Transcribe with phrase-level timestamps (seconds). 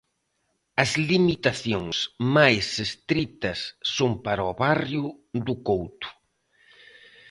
[0.83, 1.97] As limitacións
[2.35, 3.59] máis estritas
[3.95, 5.05] son para o barrio
[5.45, 6.09] do Couto.